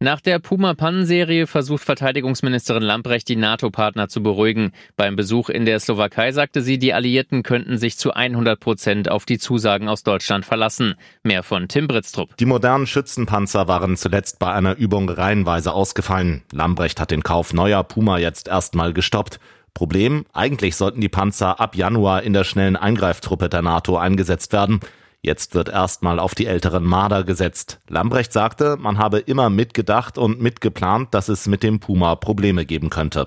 [0.00, 4.70] Nach der Puma-Pannenserie versucht Verteidigungsministerin Lamprecht die NATO-Partner zu beruhigen.
[4.96, 9.24] Beim Besuch in der Slowakei sagte sie, die Alliierten könnten sich zu 100 Prozent auf
[9.24, 10.94] die Zusagen aus Deutschland verlassen.
[11.24, 12.36] Mehr von Tim Britztrup.
[12.36, 16.42] Die modernen Schützenpanzer waren zuletzt bei einer Übung reihenweise ausgefallen.
[16.52, 19.40] Lambrecht hat den Kauf neuer Puma jetzt erstmal gestoppt.
[19.74, 24.78] Problem, eigentlich sollten die Panzer ab Januar in der schnellen Eingreiftruppe der NATO eingesetzt werden.
[25.20, 27.80] Jetzt wird erstmal auf die älteren Marder gesetzt.
[27.88, 32.88] Lambrecht sagte, man habe immer mitgedacht und mitgeplant, dass es mit dem Puma Probleme geben
[32.88, 33.26] könnte.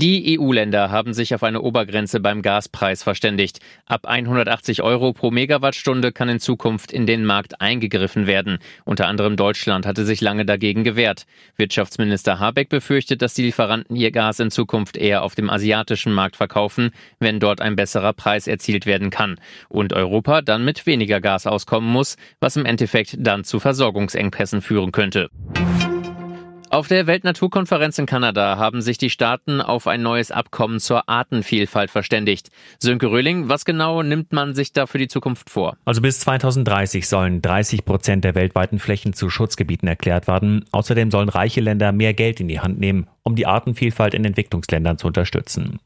[0.00, 3.58] Die EU-Länder haben sich auf eine Obergrenze beim Gaspreis verständigt.
[3.84, 8.58] Ab 180 Euro pro Megawattstunde kann in Zukunft in den Markt eingegriffen werden.
[8.84, 11.26] Unter anderem Deutschland hatte sich lange dagegen gewehrt.
[11.56, 16.36] Wirtschaftsminister Habeck befürchtet, dass die Lieferanten ihr Gas in Zukunft eher auf dem asiatischen Markt
[16.36, 19.40] verkaufen, wenn dort ein besserer Preis erzielt werden kann.
[19.68, 24.92] Und Europa dann mit weniger Gas auskommen muss, was im Endeffekt dann zu Versorgungsengpässen führen
[24.92, 25.28] könnte.
[26.70, 31.90] Auf der Weltnaturkonferenz in Kanada haben sich die Staaten auf ein neues Abkommen zur Artenvielfalt
[31.90, 32.50] verständigt.
[32.78, 35.78] Sönke Röhling, was genau nimmt man sich da für die Zukunft vor?
[35.86, 40.66] Also bis 2030 sollen 30 Prozent der weltweiten Flächen zu Schutzgebieten erklärt werden.
[40.70, 44.98] Außerdem sollen reiche Länder mehr Geld in die Hand nehmen, um die Artenvielfalt in Entwicklungsländern
[44.98, 45.80] zu unterstützen.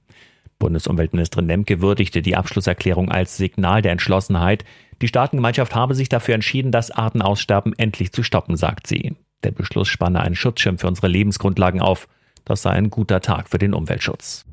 [0.58, 4.64] Bundesumweltministerin Lemke würdigte die Abschlusserklärung als Signal der Entschlossenheit.
[5.00, 9.14] Die Staatengemeinschaft habe sich dafür entschieden, das Artenaussterben endlich zu stoppen, sagt sie.
[9.44, 12.08] Der Beschluss spanne einen Schutzschirm für unsere Lebensgrundlagen auf.
[12.44, 14.44] Das sei ein guter Tag für den Umweltschutz.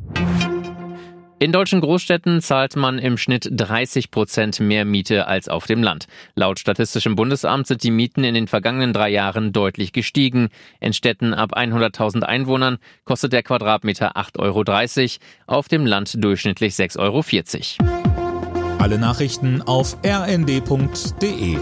[1.41, 6.07] In deutschen Großstädten zahlt man im Schnitt 30 Prozent mehr Miete als auf dem Land.
[6.35, 10.49] Laut Statistischem Bundesamt sind die Mieten in den vergangenen drei Jahren deutlich gestiegen.
[10.81, 17.79] In Städten ab 100.000 Einwohnern kostet der Quadratmeter 8,30 Euro, auf dem Land durchschnittlich 6,40
[17.79, 18.77] Euro.
[18.79, 21.57] Alle Nachrichten auf rnd.de